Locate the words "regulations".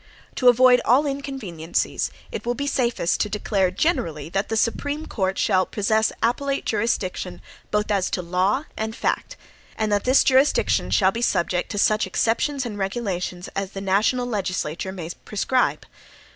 12.79-13.47